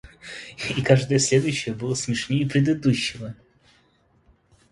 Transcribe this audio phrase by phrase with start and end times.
[0.75, 3.35] и каждое следующее было смешнее предыдущего.